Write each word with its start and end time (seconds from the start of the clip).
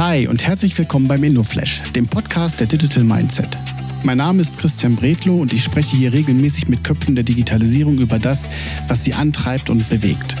Hi 0.00 0.26
und 0.26 0.42
herzlich 0.42 0.76
willkommen 0.78 1.08
beim 1.08 1.22
InnoFlash, 1.22 1.82
dem 1.94 2.06
Podcast 2.06 2.58
der 2.58 2.66
Digital 2.66 3.04
Mindset. 3.04 3.58
Mein 4.02 4.16
Name 4.16 4.40
ist 4.40 4.56
Christian 4.56 4.96
Bredlow 4.96 5.42
und 5.42 5.52
ich 5.52 5.62
spreche 5.62 5.94
hier 5.94 6.14
regelmäßig 6.14 6.68
mit 6.68 6.82
Köpfen 6.82 7.16
der 7.16 7.24
Digitalisierung 7.24 7.98
über 7.98 8.18
das, 8.18 8.48
was 8.88 9.04
sie 9.04 9.12
antreibt 9.12 9.68
und 9.68 9.86
bewegt. 9.90 10.36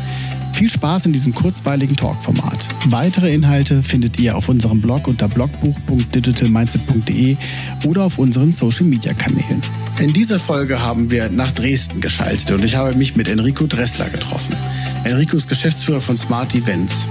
Viel 0.54 0.70
Spaß 0.70 1.04
in 1.04 1.12
diesem 1.12 1.34
kurzweiligen 1.34 1.94
Talkformat. 1.94 2.66
Weitere 2.86 3.34
Inhalte 3.34 3.82
findet 3.82 4.18
ihr 4.18 4.34
auf 4.34 4.48
unserem 4.48 4.80
Blog 4.80 5.06
unter 5.06 5.28
blogbuch.digitalmindset.de 5.28 7.36
oder 7.84 8.04
auf 8.04 8.16
unseren 8.16 8.54
Social 8.54 8.86
Media 8.86 9.12
Kanälen. 9.12 9.62
In 9.98 10.14
dieser 10.14 10.40
Folge 10.40 10.80
haben 10.80 11.10
wir 11.10 11.28
nach 11.28 11.52
Dresden 11.52 12.00
geschaltet 12.00 12.50
und 12.50 12.64
ich 12.64 12.76
habe 12.76 12.94
mich 12.94 13.14
mit 13.14 13.28
Enrico 13.28 13.66
Dressler 13.66 14.08
getroffen. 14.08 14.56
Enrico 15.04 15.36
ist 15.36 15.50
Geschäftsführer 15.50 16.00
von 16.00 16.16
Smart 16.16 16.54
Events. 16.54 17.04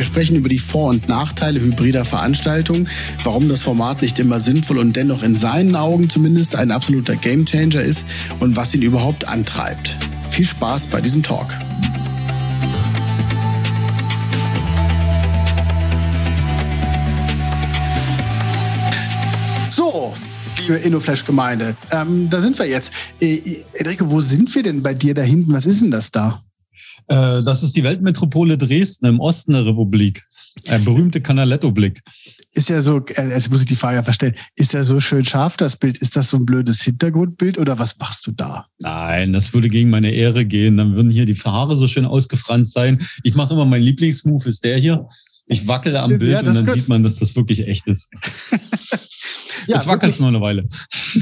Wir 0.00 0.04
sprechen 0.04 0.36
über 0.36 0.48
die 0.48 0.58
Vor- 0.58 0.88
und 0.88 1.08
Nachteile 1.08 1.60
hybrider 1.60 2.04
Veranstaltungen, 2.04 2.88
warum 3.22 3.48
das 3.48 3.62
Format 3.62 4.00
nicht 4.00 4.18
immer 4.18 4.40
sinnvoll 4.40 4.78
und 4.78 4.96
dennoch 4.96 5.22
in 5.22 5.36
seinen 5.36 5.76
Augen 5.76 6.08
zumindest 6.08 6.56
ein 6.56 6.70
absoluter 6.70 7.16
Gamechanger 7.16 7.82
ist 7.82 8.04
und 8.38 8.56
was 8.56 8.74
ihn 8.74 8.82
überhaupt 8.82 9.28
antreibt. 9.28 9.98
Viel 10.30 10.46
Spaß 10.46 10.86
bei 10.86 11.00
diesem 11.00 11.22
Talk. 11.22 11.54
So, 19.70 20.14
liebe 20.58 20.76
InnoFlash-Gemeinde, 20.76 21.76
ähm, 21.90 22.28
da 22.30 22.40
sind 22.40 22.58
wir 22.58 22.66
jetzt. 22.66 22.92
Äh, 23.20 23.40
Enrico, 23.74 24.10
wo 24.10 24.20
sind 24.20 24.54
wir 24.54 24.62
denn 24.62 24.82
bei 24.82 24.94
dir 24.94 25.14
da 25.14 25.22
hinten? 25.22 25.52
Was 25.52 25.66
ist 25.66 25.82
denn 25.82 25.90
das 25.90 26.10
da? 26.10 26.42
Äh, 27.06 27.42
das 27.42 27.62
ist 27.62 27.76
die 27.76 27.84
Weltmetropole 27.84 28.58
Dresden 28.58 29.06
im 29.06 29.20
Osten 29.20 29.52
der 29.52 29.66
Republik. 29.66 30.26
Ein 30.66 30.84
berühmte 30.84 31.20
Canaletto-Blick. 31.20 32.02
Ist 32.52 32.68
ja 32.68 32.82
so, 32.82 33.04
äh, 33.14 33.28
jetzt 33.28 33.50
muss 33.50 33.60
ich 33.60 33.66
die 33.66 33.76
Frage 33.76 34.02
verstellen, 34.02 34.34
ist 34.56 34.72
ja 34.72 34.82
so 34.82 34.98
schön 34.98 35.24
scharf, 35.24 35.56
das 35.56 35.76
Bild? 35.76 35.98
Ist 35.98 36.16
das 36.16 36.30
so 36.30 36.36
ein 36.36 36.46
blödes 36.46 36.82
Hintergrundbild 36.82 37.58
oder 37.58 37.78
was 37.78 37.96
machst 37.98 38.26
du 38.26 38.32
da? 38.32 38.66
Nein, 38.80 39.32
das 39.32 39.54
würde 39.54 39.68
gegen 39.68 39.90
meine 39.90 40.10
Ehre 40.10 40.44
gehen. 40.44 40.76
Dann 40.76 40.94
würden 40.94 41.10
hier 41.10 41.26
die 41.26 41.36
Haare 41.36 41.76
so 41.76 41.86
schön 41.86 42.04
ausgefranst 42.04 42.72
sein. 42.72 42.98
Ich 43.22 43.36
mache 43.36 43.54
immer, 43.54 43.66
mein 43.66 43.82
Lieblingsmove 43.82 44.46
ist 44.46 44.64
der 44.64 44.78
hier. 44.78 45.08
Ich 45.46 45.66
wackele 45.66 46.00
am 46.00 46.18
Bild 46.18 46.32
ja, 46.32 46.38
und 46.40 46.46
dann 46.46 46.74
sieht 46.74 46.88
man, 46.88 47.02
dass 47.02 47.16
das 47.16 47.34
wirklich 47.34 47.66
echt 47.66 47.86
ist. 47.86 48.08
Ja, 49.70 49.80
ich 49.80 49.86
wackel 49.86 50.12
nur 50.18 50.28
eine 50.28 50.40
Weile. 50.40 50.68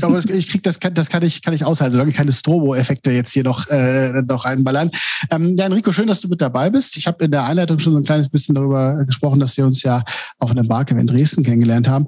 Aber 0.01 0.25
ich 0.29 0.49
krieg 0.49 0.63
das, 0.63 0.81
kann, 0.81 0.95
das 0.95 1.09
kann 1.09 1.23
ich, 1.23 1.43
kann 1.43 1.55
ich 1.55 1.65
aushalten, 1.65 1.93
solange 1.93 2.13
keine 2.13 2.33
Strobo-Effekte 2.33 3.11
jetzt 3.11 3.33
hier 3.33 3.45
noch, 3.45 3.69
äh, 3.69 4.23
noch 4.23 4.45
reinballern. 4.45 4.91
Ähm, 5.31 5.57
ja, 5.57 5.67
Enrico, 5.67 5.93
schön, 5.93 6.09
dass 6.09 6.21
du 6.21 6.29
mit 6.29 6.41
dabei 6.41 6.71
bist. 6.71 6.97
Ich 6.97 7.07
habe 7.07 7.25
in 7.25 7.31
der 7.31 7.45
Einleitung 7.45 7.79
schon 7.79 7.93
so 7.93 7.99
ein 7.99 8.05
kleines 8.05 8.29
bisschen 8.29 8.55
darüber 8.55 9.05
gesprochen, 9.05 9.41
dass 9.41 9.57
wir 9.57 9.67
uns 9.67 9.83
ja 9.83 10.03
auf 10.39 10.51
einem 10.51 10.67
Barcamp 10.67 11.01
in 11.01 11.07
Dresden 11.07 11.43
kennengelernt 11.43 11.89
haben. 11.89 12.07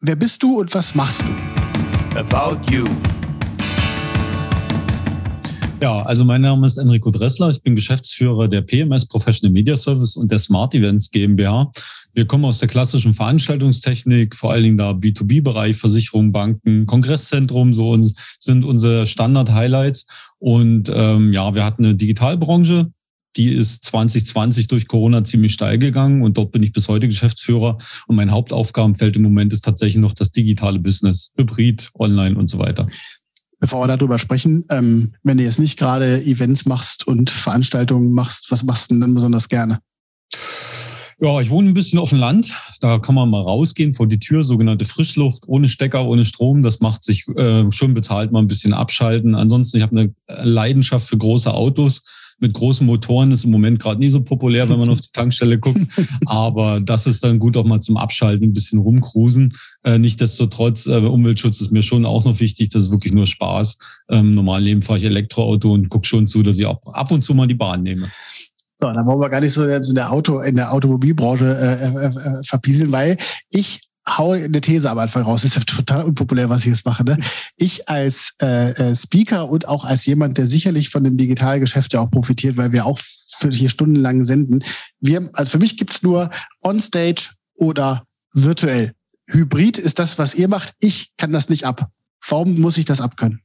Wer 0.00 0.16
bist 0.16 0.42
du 0.42 0.60
und 0.60 0.74
was 0.74 0.94
machst 0.94 1.22
du? 1.22 2.18
About 2.18 2.60
You. 2.70 2.84
Ja, 5.82 6.02
also 6.02 6.26
mein 6.26 6.42
Name 6.42 6.66
ist 6.66 6.76
Enrico 6.76 7.10
Dressler. 7.10 7.48
Ich 7.48 7.62
bin 7.62 7.74
Geschäftsführer 7.74 8.48
der 8.48 8.60
PMS 8.60 9.06
Professional 9.06 9.50
Media 9.50 9.74
Service 9.76 10.14
und 10.14 10.30
der 10.30 10.38
Smart 10.38 10.74
Events 10.74 11.10
GmbH. 11.10 11.70
Wir 12.12 12.26
kommen 12.26 12.44
aus 12.44 12.58
der 12.58 12.68
klassischen 12.68 13.14
Veranstaltungstechnik, 13.14 14.36
vor 14.36 14.52
allen 14.52 14.64
Dingen 14.64 14.76
da 14.76 14.90
B2B-Bereich, 14.90 15.76
Versicherungen, 15.76 16.32
Banken, 16.32 16.84
Kongresszentrum, 16.84 17.72
so 17.72 17.96
sind 18.40 18.64
unsere 18.66 19.06
Standard-Highlights. 19.06 20.06
Und 20.38 20.92
ähm, 20.94 21.32
ja, 21.32 21.54
wir 21.54 21.64
hatten 21.64 21.84
eine 21.84 21.94
Digitalbranche, 21.94 22.90
die 23.36 23.48
ist 23.48 23.84
2020 23.84 24.66
durch 24.66 24.86
Corona 24.86 25.24
ziemlich 25.24 25.54
steil 25.54 25.78
gegangen 25.78 26.22
und 26.22 26.36
dort 26.36 26.50
bin 26.50 26.62
ich 26.62 26.72
bis 26.72 26.88
heute 26.88 27.08
Geschäftsführer. 27.08 27.78
Und 28.06 28.16
mein 28.16 28.32
Hauptaufgabenfeld 28.32 29.16
im 29.16 29.22
Moment 29.22 29.52
ist 29.54 29.64
tatsächlich 29.64 30.02
noch 30.02 30.12
das 30.12 30.30
digitale 30.30 30.78
Business, 30.78 31.32
Hybrid, 31.36 31.90
Online 31.94 32.36
und 32.36 32.48
so 32.48 32.58
weiter. 32.58 32.88
Bevor 33.60 33.82
wir 33.82 33.96
darüber 33.96 34.18
sprechen, 34.18 34.64
ähm, 34.70 35.14
wenn 35.22 35.36
du 35.36 35.44
jetzt 35.44 35.58
nicht 35.58 35.78
gerade 35.78 36.22
Events 36.24 36.64
machst 36.64 37.06
und 37.06 37.28
Veranstaltungen 37.28 38.12
machst, 38.12 38.50
was 38.50 38.64
machst 38.64 38.90
du 38.90 38.94
denn 38.94 39.02
dann 39.02 39.14
besonders 39.14 39.48
gerne? 39.48 39.80
Ja, 41.22 41.38
ich 41.42 41.50
wohne 41.50 41.68
ein 41.68 41.74
bisschen 41.74 41.98
auf 41.98 42.08
dem 42.08 42.18
Land. 42.18 42.54
Da 42.80 42.98
kann 42.98 43.14
man 43.14 43.28
mal 43.28 43.42
rausgehen 43.42 43.92
vor 43.92 44.06
die 44.06 44.18
Tür, 44.18 44.42
sogenannte 44.42 44.86
Frischluft, 44.86 45.44
ohne 45.46 45.68
Stecker, 45.68 46.06
ohne 46.06 46.24
Strom. 46.24 46.62
Das 46.62 46.80
macht 46.80 47.04
sich 47.04 47.28
äh, 47.36 47.70
schon 47.70 47.92
bezahlt, 47.92 48.32
mal 48.32 48.38
ein 48.38 48.48
bisschen 48.48 48.72
abschalten. 48.72 49.34
Ansonsten, 49.34 49.76
ich 49.76 49.82
habe 49.82 50.00
eine 50.00 50.14
Leidenschaft 50.26 51.06
für 51.06 51.18
große 51.18 51.52
Autos 51.52 52.02
mit 52.40 52.54
großen 52.54 52.86
Motoren. 52.86 53.30
Ist 53.32 53.44
im 53.44 53.50
Moment 53.50 53.80
gerade 53.80 54.00
nie 54.00 54.10
so 54.10 54.22
populär, 54.22 54.68
wenn 54.68 54.78
man 54.78 54.90
auf 54.90 55.00
die 55.00 55.12
Tankstelle 55.12 55.58
guckt. 55.58 55.80
Aber 56.26 56.80
das 56.80 57.06
ist 57.06 57.22
dann 57.24 57.38
gut 57.38 57.56
auch 57.56 57.64
mal 57.64 57.80
zum 57.80 57.96
Abschalten, 57.96 58.48
ein 58.48 58.52
bisschen 58.52 58.80
rumcruisen. 58.80 59.54
Äh, 59.82 59.98
Nichtsdestotrotz, 59.98 60.86
äh, 60.86 60.96
Umweltschutz 60.96 61.60
ist 61.60 61.72
mir 61.72 61.82
schon 61.82 62.06
auch 62.06 62.24
noch 62.24 62.40
wichtig. 62.40 62.70
Das 62.70 62.84
ist 62.84 62.90
wirklich 62.90 63.12
nur 63.12 63.26
Spaß. 63.26 63.78
Ähm, 64.10 64.28
Im 64.28 64.34
normalen 64.34 64.64
Leben 64.64 64.82
fahre 64.82 64.98
ich 64.98 65.04
Elektroauto 65.04 65.72
und 65.72 65.88
gucke 65.88 66.06
schon 66.06 66.26
zu, 66.26 66.42
dass 66.42 66.58
ich 66.58 66.66
auch 66.66 66.80
ab 66.92 67.10
und 67.12 67.22
zu 67.22 67.34
mal 67.34 67.46
die 67.46 67.54
Bahn 67.54 67.82
nehme. 67.82 68.10
So, 68.80 68.90
da 68.90 69.04
wollen 69.04 69.20
wir 69.20 69.28
gar 69.28 69.40
nicht 69.40 69.52
so 69.52 69.66
jetzt 69.66 69.90
in 69.90 69.94
der 69.94 70.10
Auto, 70.10 70.40
in 70.40 70.54
der 70.54 70.72
Automobilbranche 70.72 71.44
äh, 71.44 71.84
äh, 71.84 72.38
äh, 72.38 72.42
verpieseln, 72.44 72.90
weil 72.90 73.18
ich 73.52 73.80
hau 74.18 74.32
eine 74.32 74.60
These 74.60 74.90
am 74.90 74.98
Anfang 74.98 75.22
raus. 75.22 75.42
Das 75.42 75.52
ist 75.52 75.56
ja 75.56 75.62
total 75.62 76.04
unpopulär, 76.04 76.48
was 76.48 76.62
ich 76.62 76.68
jetzt 76.68 76.84
mache. 76.84 77.04
Ne? 77.04 77.18
Ich 77.56 77.88
als 77.88 78.34
äh, 78.40 78.70
äh, 78.72 78.94
Speaker 78.94 79.48
und 79.48 79.68
auch 79.68 79.84
als 79.84 80.06
jemand, 80.06 80.38
der 80.38 80.46
sicherlich 80.46 80.90
von 80.90 81.04
dem 81.04 81.16
Digitalgeschäft 81.16 81.92
ja 81.92 82.00
auch 82.00 82.10
profitiert, 82.10 82.56
weil 82.56 82.72
wir 82.72 82.86
auch 82.86 82.98
für 83.38 83.50
hier 83.50 83.68
stundenlang 83.68 84.24
senden. 84.24 84.62
Wir, 85.00 85.30
also 85.32 85.52
für 85.52 85.58
mich 85.58 85.76
gibt's 85.76 86.02
nur 86.02 86.30
on-stage 86.62 87.30
oder 87.54 88.04
virtuell. 88.32 88.92
Hybrid 89.26 89.78
ist 89.78 89.98
das, 89.98 90.18
was 90.18 90.34
ihr 90.34 90.48
macht. 90.48 90.74
Ich 90.80 91.12
kann 91.16 91.32
das 91.32 91.48
nicht 91.48 91.64
ab. 91.64 91.88
Warum 92.28 92.60
muss 92.60 92.76
ich 92.76 92.84
das 92.84 93.00
abkönnen? 93.00 93.40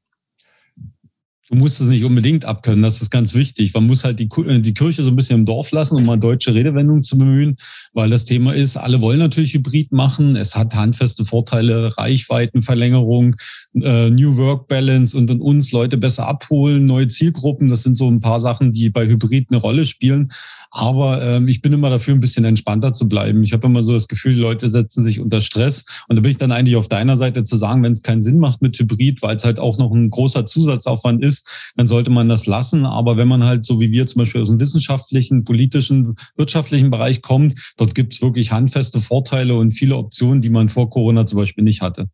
Du 1.47 1.55
musst 1.55 1.79
es 1.79 1.89
nicht 1.89 2.03
unbedingt 2.03 2.43
abkönnen, 2.43 2.81
das 2.81 3.03
ist 3.03 3.11
ganz 3.11 3.35
wichtig. 3.35 3.71
Man 3.75 3.85
muss 3.85 4.03
halt 4.03 4.19
die, 4.19 4.27
äh, 4.47 4.59
die 4.59 4.73
Kirche 4.73 5.03
so 5.03 5.09
ein 5.09 5.15
bisschen 5.15 5.41
im 5.41 5.45
Dorf 5.45 5.71
lassen, 5.71 5.95
um 5.95 6.03
mal 6.03 6.17
deutsche 6.17 6.55
Redewendungen 6.55 7.03
zu 7.03 7.19
bemühen, 7.19 7.57
weil 7.93 8.09
das 8.09 8.25
Thema 8.25 8.55
ist, 8.55 8.77
alle 8.77 8.99
wollen 8.99 9.19
natürlich 9.19 9.53
Hybrid 9.53 9.91
machen. 9.91 10.35
Es 10.37 10.55
hat 10.55 10.73
handfeste 10.73 11.23
Vorteile, 11.23 11.95
Reichweitenverlängerung, 11.99 13.35
äh, 13.79 14.09
New 14.09 14.37
Work 14.37 14.67
Balance 14.67 15.15
und, 15.15 15.29
und 15.29 15.39
uns 15.39 15.71
Leute 15.71 15.97
besser 15.97 16.27
abholen, 16.27 16.87
neue 16.87 17.09
Zielgruppen. 17.09 17.67
Das 17.67 17.83
sind 17.83 17.95
so 17.95 18.09
ein 18.09 18.21
paar 18.21 18.39
Sachen, 18.39 18.71
die 18.71 18.89
bei 18.89 19.05
Hybrid 19.05 19.49
eine 19.51 19.59
Rolle 19.59 19.85
spielen. 19.85 20.31
Aber 20.71 21.21
ähm, 21.23 21.47
ich 21.47 21.61
bin 21.61 21.71
immer 21.71 21.89
dafür, 21.89 22.13
ein 22.13 22.19
bisschen 22.19 22.43
entspannter 22.43 22.91
zu 22.91 23.07
bleiben. 23.07 23.43
Ich 23.43 23.53
habe 23.53 23.67
immer 23.67 23.81
so 23.81 23.93
das 23.93 24.09
Gefühl, 24.09 24.33
die 24.33 24.41
Leute 24.41 24.67
setzen 24.67 25.03
sich 25.03 25.21
unter 25.21 25.41
Stress. 25.41 25.85
Und 26.07 26.17
da 26.17 26.21
bin 26.21 26.31
ich 26.31 26.37
dann 26.37 26.51
eigentlich 26.51 26.75
auf 26.75 26.89
deiner 26.89 27.15
Seite 27.15 27.43
zu 27.43 27.55
sagen, 27.55 27.81
wenn 27.83 27.93
es 27.93 28.01
keinen 28.01 28.21
Sinn 28.21 28.39
macht 28.39 28.61
mit 28.61 28.77
Hybrid, 28.77 29.21
weil 29.21 29.37
es 29.37 29.45
halt 29.45 29.59
auch 29.59 29.77
noch 29.77 29.93
ein 29.93 30.09
großer 30.09 30.45
Zusatzaufwand 30.45 31.23
ist, 31.23 31.34
ist, 31.35 31.49
dann 31.75 31.87
sollte 31.87 32.09
man 32.09 32.29
das 32.29 32.45
lassen. 32.45 32.85
Aber 32.85 33.17
wenn 33.17 33.27
man 33.27 33.43
halt 33.43 33.65
so 33.65 33.79
wie 33.79 33.91
wir 33.91 34.07
zum 34.07 34.19
Beispiel 34.19 34.41
aus 34.41 34.49
dem 34.49 34.59
wissenschaftlichen, 34.59 35.43
politischen, 35.43 36.15
wirtschaftlichen 36.35 36.89
Bereich 36.91 37.21
kommt, 37.21 37.55
dort 37.77 37.95
gibt 37.95 38.13
es 38.13 38.21
wirklich 38.21 38.51
handfeste 38.51 38.99
Vorteile 38.99 39.55
und 39.55 39.71
viele 39.71 39.95
Optionen, 39.97 40.41
die 40.41 40.49
man 40.49 40.69
vor 40.69 40.89
Corona 40.89 41.25
zum 41.25 41.39
Beispiel 41.39 41.63
nicht 41.63 41.81
hatte. 41.81 42.07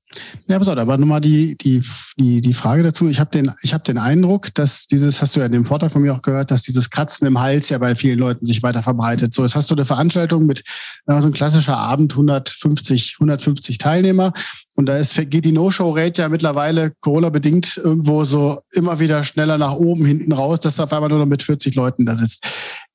Ja, 0.49 0.57
pass 0.57 0.67
auf, 0.67 0.77
aber 0.77 0.97
nochmal 0.97 1.21
die, 1.21 1.57
die, 1.57 1.81
die, 2.19 2.41
die 2.41 2.53
Frage 2.53 2.83
dazu. 2.83 3.07
Ich 3.09 3.19
habe 3.19 3.31
den, 3.31 3.51
hab 3.51 3.83
den 3.83 3.97
Eindruck, 3.97 4.53
dass 4.53 4.87
dieses, 4.87 5.21
hast 5.21 5.35
du 5.35 5.39
ja 5.39 5.45
in 5.45 5.51
dem 5.51 5.65
Vortrag 5.65 5.91
von 5.91 6.01
mir 6.01 6.15
auch 6.15 6.21
gehört, 6.21 6.51
dass 6.51 6.61
dieses 6.61 6.89
Kratzen 6.89 7.27
im 7.27 7.39
Hals 7.39 7.69
ja 7.69 7.77
bei 7.77 7.95
vielen 7.95 8.19
Leuten 8.19 8.45
sich 8.45 8.63
weiter 8.63 8.83
verbreitet. 8.83 9.33
So, 9.33 9.43
jetzt 9.43 9.55
hast 9.55 9.69
du 9.69 9.75
eine 9.75 9.85
Veranstaltung 9.85 10.45
mit 10.45 10.63
so 11.05 11.13
ein 11.13 11.33
klassischer 11.33 11.77
Abend, 11.77 12.13
150, 12.13 13.15
150 13.19 13.77
Teilnehmer. 13.77 14.33
Und 14.75 14.85
da 14.85 14.97
ist, 14.97 15.15
geht 15.29 15.45
die 15.45 15.51
No-Show-Rate 15.51 16.21
ja 16.21 16.29
mittlerweile 16.29 16.93
Corona-bedingt 17.01 17.77
irgendwo 17.77 18.23
so 18.23 18.61
immer 18.71 18.99
wieder 18.99 19.23
schneller 19.23 19.57
nach 19.57 19.73
oben, 19.73 20.05
hinten 20.05 20.31
raus, 20.31 20.59
dass 20.59 20.77
da 20.77 20.85
auf 20.85 20.93
einmal 20.93 21.09
nur 21.09 21.19
noch 21.19 21.25
mit 21.25 21.43
40 21.43 21.75
Leuten 21.75 22.05
da 22.05 22.15
sitzt. 22.15 22.45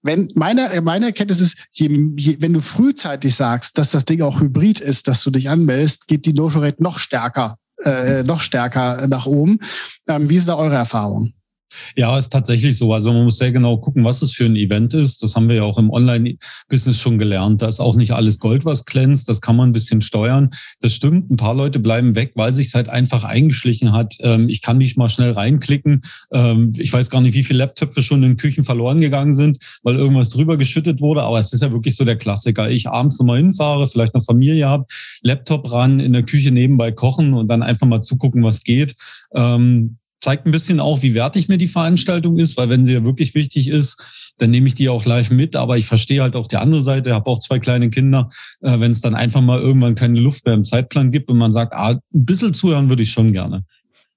Wenn 0.02 0.28
meine, 0.34 0.80
meine 0.82 1.06
Erkenntnis 1.06 1.40
ist, 1.40 1.66
je, 1.72 1.88
je, 2.16 2.36
wenn 2.40 2.54
du 2.54 2.60
frühzeitig 2.60 3.34
sagst, 3.34 3.76
dass 3.76 3.90
das 3.90 4.04
Ding 4.04 4.22
auch 4.22 4.40
hybrid 4.40 4.80
ist, 4.80 5.06
dass 5.06 5.22
du 5.22 5.30
dich 5.30 5.50
anmeldest, 5.50 6.08
geht 6.08 6.24
die 6.26 6.32
No-Show-Rate 6.32 6.82
noch 6.82 6.98
stärker, 6.98 7.58
äh, 7.82 8.22
noch 8.22 8.40
stärker 8.40 9.06
nach 9.06 9.26
oben. 9.26 9.58
Ähm, 10.08 10.30
wie 10.30 10.36
ist 10.36 10.48
da 10.48 10.56
eure 10.56 10.76
Erfahrung? 10.76 11.34
Ja, 11.96 12.16
ist 12.16 12.30
tatsächlich 12.30 12.78
so. 12.78 12.92
Also 12.92 13.12
man 13.12 13.24
muss 13.24 13.38
sehr 13.38 13.52
genau 13.52 13.76
gucken, 13.78 14.04
was 14.04 14.22
es 14.22 14.32
für 14.32 14.44
ein 14.44 14.56
Event 14.56 14.94
ist. 14.94 15.22
Das 15.22 15.34
haben 15.34 15.48
wir 15.48 15.56
ja 15.56 15.62
auch 15.62 15.78
im 15.78 15.90
Online-Business 15.90 16.98
schon 16.98 17.18
gelernt. 17.18 17.62
Da 17.62 17.68
ist 17.68 17.80
auch 17.80 17.96
nicht 17.96 18.12
alles 18.12 18.38
Gold, 18.38 18.64
was 18.64 18.84
glänzt. 18.84 19.28
Das 19.28 19.40
kann 19.40 19.56
man 19.56 19.70
ein 19.70 19.72
bisschen 19.72 20.02
steuern. 20.02 20.50
Das 20.80 20.92
stimmt. 20.92 21.30
Ein 21.30 21.36
paar 21.36 21.54
Leute 21.54 21.78
bleiben 21.78 22.14
weg, 22.14 22.32
weil 22.34 22.52
sich 22.52 22.74
halt 22.74 22.88
einfach 22.88 23.24
eingeschlichen 23.24 23.92
hat. 23.92 24.14
Ähm, 24.20 24.48
ich 24.48 24.62
kann 24.62 24.78
mich 24.78 24.96
mal 24.96 25.08
schnell 25.08 25.32
reinklicken. 25.32 26.02
Ähm, 26.32 26.72
ich 26.76 26.92
weiß 26.92 27.10
gar 27.10 27.20
nicht, 27.20 27.34
wie 27.34 27.44
viele 27.44 27.60
Laptops 27.60 28.02
schon 28.04 28.22
in 28.22 28.36
Küchen 28.36 28.64
verloren 28.64 29.00
gegangen 29.00 29.32
sind, 29.32 29.58
weil 29.82 29.96
irgendwas 29.96 30.28
drüber 30.28 30.56
geschüttet 30.56 31.00
wurde. 31.00 31.22
Aber 31.22 31.38
es 31.38 31.52
ist 31.52 31.62
ja 31.62 31.72
wirklich 31.72 31.96
so 31.96 32.04
der 32.04 32.16
Klassiker. 32.16 32.70
Ich 32.70 32.88
abends 32.88 33.18
nochmal 33.18 33.38
hinfahre, 33.38 33.86
vielleicht 33.88 34.14
noch 34.14 34.24
Familie 34.24 34.68
habe, 34.68 34.86
Laptop 35.22 35.70
ran, 35.72 36.00
in 36.00 36.12
der 36.12 36.22
Küche 36.22 36.50
nebenbei 36.50 36.92
kochen 36.92 37.34
und 37.34 37.48
dann 37.48 37.62
einfach 37.62 37.86
mal 37.86 38.02
zugucken, 38.02 38.44
was 38.44 38.62
geht. 38.62 38.94
Zeigt 40.20 40.46
ein 40.46 40.52
bisschen 40.52 40.80
auch, 40.80 41.02
wie 41.02 41.14
wertig 41.14 41.48
mir 41.48 41.58
die 41.58 41.66
Veranstaltung 41.66 42.38
ist, 42.38 42.56
weil 42.56 42.68
wenn 42.68 42.84
sie 42.84 42.94
ja 42.94 43.04
wirklich 43.04 43.34
wichtig 43.34 43.68
ist, 43.68 44.32
dann 44.38 44.50
nehme 44.50 44.66
ich 44.66 44.74
die 44.74 44.88
auch 44.88 45.04
live 45.04 45.30
mit. 45.30 45.56
Aber 45.56 45.78
ich 45.78 45.86
verstehe 45.86 46.22
halt 46.22 46.36
auch 46.36 46.46
die 46.46 46.56
andere 46.56 46.82
Seite, 46.82 47.14
habe 47.14 47.30
auch 47.30 47.38
zwei 47.38 47.58
kleine 47.58 47.90
Kinder. 47.90 48.30
Äh, 48.60 48.80
wenn 48.80 48.90
es 48.90 49.00
dann 49.00 49.14
einfach 49.14 49.40
mal 49.42 49.60
irgendwann 49.60 49.94
keine 49.94 50.20
Luft 50.20 50.44
mehr 50.46 50.54
im 50.54 50.64
Zeitplan 50.64 51.10
gibt 51.10 51.30
und 51.30 51.38
man 51.38 51.52
sagt, 51.52 51.74
ah, 51.74 51.90
ein 51.90 52.00
bisschen 52.12 52.54
zuhören 52.54 52.88
würde 52.88 53.02
ich 53.02 53.10
schon 53.10 53.32
gerne. 53.32 53.64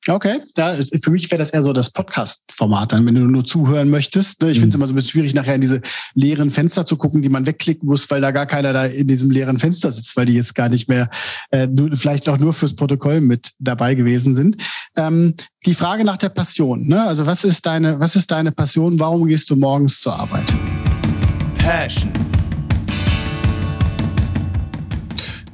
Okay, 0.08 0.40
ja, 0.58 0.76
für 1.04 1.12
mich 1.12 1.30
wäre 1.30 1.40
das 1.40 1.50
eher 1.50 1.62
so 1.62 1.74
das 1.74 1.92
Podcast-Format 1.92 2.94
dann, 2.94 3.06
wenn 3.06 3.16
du 3.16 3.22
nur 3.22 3.46
zuhören 3.46 3.90
möchtest. 3.90 4.42
Ne? 4.42 4.50
Ich 4.50 4.58
mhm. 4.58 4.62
finde 4.62 4.70
es 4.70 4.76
immer 4.76 4.88
so 4.88 4.94
ein 4.94 4.96
bisschen 4.96 5.12
schwierig, 5.12 5.34
nachher 5.34 5.56
in 5.56 5.62
diese 5.62 5.82
leeren 6.14 6.52
Fenster 6.52 6.86
zu 6.86 6.96
gucken, 6.96 7.22
die 7.22 7.28
man 7.28 7.46
wegklicken 7.46 7.88
muss, 7.88 8.10
weil 8.10 8.22
da 8.22 8.32
gar 8.32 8.46
keiner 8.46 8.72
da 8.72 8.86
in 8.86 9.08
diesem 9.08 9.30
leeren 9.30 9.60
Fenster 9.60 9.92
sitzt, 9.92 10.16
weil 10.16 10.26
die 10.26 10.34
jetzt 10.34 10.56
gar 10.56 10.70
nicht 10.70 10.88
mehr, 10.88 11.10
äh, 11.52 11.68
vielleicht 11.96 12.30
auch 12.30 12.40
nur 12.40 12.54
fürs 12.54 12.76
Protokoll 12.76 13.20
mit 13.20 13.52
dabei 13.60 13.94
gewesen 13.94 14.36
sind. 14.36 14.56
Ähm, 14.96 15.36
die 15.66 15.74
Frage 15.74 16.06
nach 16.06 16.18
der 16.18 16.30
Passion, 16.30 16.88
ne? 16.88 17.04
also 17.04 17.26
was 17.26 17.44
ist 17.44 17.66
deine, 17.66 18.00
was 18.00 18.16
ist 18.16 18.32
deine 18.32 18.54
Passion? 18.54 19.00
Warum 19.00 19.28
gehst 19.28 19.50
du 19.50 19.58
morgens 19.58 20.00
zur 20.00 20.18
Arbeit? 20.18 20.54
Passion. 21.58 22.12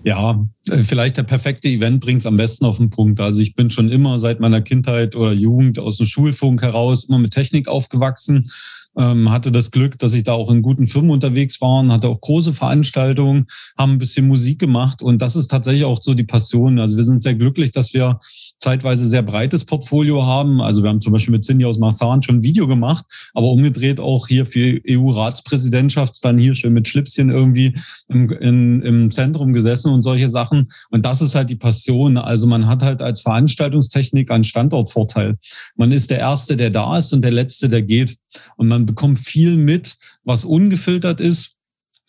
Ja, 0.03 0.45
vielleicht 0.83 1.17
der 1.17 1.23
perfekte 1.23 1.67
Event 1.67 2.01
bringt 2.01 2.19
es 2.19 2.25
am 2.25 2.37
besten 2.37 2.65
auf 2.65 2.77
den 2.77 2.89
Punkt. 2.89 3.19
Also 3.19 3.39
ich 3.39 3.55
bin 3.55 3.69
schon 3.69 3.89
immer 3.89 4.19
seit 4.19 4.39
meiner 4.39 4.61
Kindheit 4.61 5.15
oder 5.15 5.31
Jugend 5.31 5.79
aus 5.79 5.97
dem 5.97 6.05
Schulfunk 6.05 6.61
heraus 6.61 7.05
immer 7.05 7.19
mit 7.19 7.33
Technik 7.33 7.67
aufgewachsen 7.67 8.51
ähm, 8.97 9.31
hatte 9.31 9.51
das 9.51 9.71
Glück, 9.71 9.97
dass 9.97 10.13
ich 10.13 10.23
da 10.23 10.33
auch 10.33 10.51
in 10.51 10.61
guten 10.61 10.87
Firmen 10.87 11.11
unterwegs 11.11 11.61
war, 11.61 11.79
und 11.79 11.91
hatte 11.91 12.09
auch 12.09 12.21
große 12.21 12.53
Veranstaltungen, 12.53 13.47
haben 13.77 13.93
ein 13.93 13.97
bisschen 13.97 14.27
Musik 14.27 14.59
gemacht 14.59 15.01
und 15.01 15.21
das 15.21 15.35
ist 15.35 15.47
tatsächlich 15.47 15.85
auch 15.85 16.01
so 16.01 16.13
die 16.13 16.23
Passion. 16.23 16.79
Also 16.79 16.97
wir 16.97 17.03
sind 17.03 17.23
sehr 17.23 17.35
glücklich, 17.35 17.71
dass 17.71 17.93
wir 17.93 18.19
zeitweise 18.59 19.07
sehr 19.07 19.21
breites 19.21 19.65
Portfolio 19.65 20.25
haben. 20.25 20.61
Also 20.61 20.81
wir 20.83 20.89
haben 20.89 21.01
zum 21.01 21.13
Beispiel 21.13 21.33
mit 21.33 21.43
Cindy 21.43 21.65
aus 21.65 21.77
Marsan 21.77 22.23
schon 22.23 22.37
ein 22.37 22.43
Video 22.43 22.67
gemacht, 22.67 23.05
aber 23.33 23.47
umgedreht 23.47 23.99
auch 23.99 24.27
hier 24.27 24.45
für 24.45 24.79
EU-Ratspräsidentschaft 24.87 26.23
dann 26.23 26.37
hier 26.37 26.55
schön 26.55 26.73
mit 26.73 26.87
Schlipschen 26.87 27.29
irgendwie 27.29 27.75
im, 28.07 28.29
in, 28.31 28.81
im 28.81 29.11
Zentrum 29.11 29.53
gesessen 29.53 29.91
und 29.91 30.01
solche 30.01 30.29
Sachen. 30.29 30.71
Und 30.89 31.05
das 31.05 31.21
ist 31.21 31.35
halt 31.35 31.49
die 31.49 31.55
Passion. 31.55 32.17
Also 32.17 32.47
man 32.47 32.67
hat 32.67 32.81
halt 32.81 33.01
als 33.01 33.21
Veranstaltungstechnik 33.21 34.31
einen 34.31 34.43
Standortvorteil. 34.43 35.37
Man 35.75 35.91
ist 35.91 36.09
der 36.09 36.19
Erste, 36.19 36.55
der 36.55 36.69
da 36.69 36.97
ist 36.97 37.13
und 37.13 37.23
der 37.23 37.31
Letzte, 37.31 37.69
der 37.69 37.81
geht. 37.81 38.17
Und 38.57 38.67
man 38.67 38.85
bekommt 38.85 39.19
viel 39.19 39.57
mit, 39.57 39.97
was 40.23 40.45
ungefiltert 40.45 41.21
ist, 41.21 41.55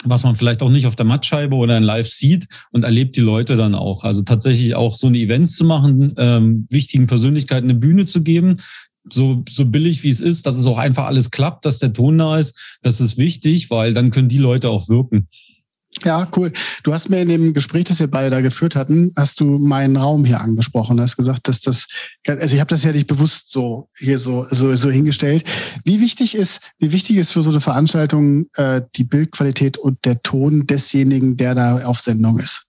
was 0.05 0.25
man 0.25 0.37
vielleicht 0.37 0.62
auch 0.62 0.70
nicht 0.70 0.87
auf 0.87 0.96
der 0.96 1.06
Mattscheibe 1.06 1.56
oder 1.56 1.76
in 1.76 1.82
Live 1.82 2.08
sieht 2.08 2.46
und 2.70 2.84
erlebt 2.84 3.17
die 3.17 3.23
Leute 3.23 3.56
dann 3.56 3.75
auch. 3.75 4.05
Also 4.05 4.23
tatsächlich 4.23 4.75
auch 4.75 4.94
so 4.94 5.06
eine 5.06 5.19
Events 5.19 5.56
zu 5.56 5.64
machen, 5.64 6.14
ähm, 6.19 6.67
wichtigen 6.70 7.06
Persönlichkeiten 7.06 7.70
eine 7.70 7.78
Bühne 7.78 8.06
zu 8.06 8.23
geben, 8.23 8.56
so, 9.11 9.44
so 9.49 9.64
billig 9.64 10.02
wie 10.02 10.11
es 10.11 10.20
ist, 10.20 10.46
dass 10.46 10.56
es 10.56 10.67
auch 10.67 10.78
einfach 10.78 11.06
alles 11.06 11.31
klappt, 11.31 11.64
dass 11.64 11.78
der 11.78 11.93
Ton 11.93 12.19
da 12.19 12.38
ist, 12.38 12.78
das 12.82 13.00
ist 13.00 13.19
wichtig, 13.19 13.70
weil 13.70 13.94
dann 13.94 14.11
können 14.11 14.28
die 14.28 14.38
Leute 14.38 14.69
auch 14.70 14.88
wirken. 14.88 15.28
Ja, 16.04 16.28
cool. 16.37 16.52
Du 16.82 16.93
hast 16.93 17.08
mir 17.08 17.22
in 17.22 17.28
dem 17.28 17.54
Gespräch, 17.54 17.84
das 17.84 18.00
wir 18.00 18.10
beide 18.10 18.31
da 18.31 18.40
geführt 18.40 18.76
hatten, 18.76 19.12
hast 19.16 19.40
du 19.40 19.58
meinen 19.58 19.96
Raum 19.96 20.25
hier 20.25 20.40
angesprochen. 20.40 20.96
Du 20.96 21.02
hast 21.02 21.16
gesagt, 21.16 21.48
dass 21.48 21.60
das, 21.60 21.87
also 22.26 22.54
ich 22.54 22.60
habe 22.60 22.69
das 22.69 22.84
ja 22.84 22.93
nicht 22.93 23.06
bewusst 23.06 23.50
so 23.50 23.88
hier 23.98 24.19
so, 24.19 24.46
so, 24.50 24.75
so 24.76 24.90
hingestellt. 24.90 25.44
Wie 25.84 26.00
wichtig 26.00 26.34
ist, 26.34 26.60
wie 26.78 26.93
wichtig 26.93 27.16
ist 27.16 27.32
für 27.32 27.43
so 27.43 27.50
eine 27.50 27.60
Veranstaltung 27.60 28.46
äh, 28.56 28.82
die 28.96 29.04
Bildqualität 29.04 29.78
und 29.78 30.04
der 30.04 30.22
Ton 30.22 30.66
desjenigen, 30.66 31.37
der 31.37 31.54
da 31.54 31.84
auf 31.84 32.00
Sendung 32.00 32.38
ist? 32.38 32.65